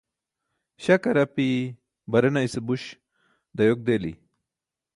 śakar 0.83 1.17
api 1.25 1.47
barena 2.11 2.41
ise 2.47 2.59
buś 2.67 2.83
dayok 3.57 3.79
deli 3.87 4.11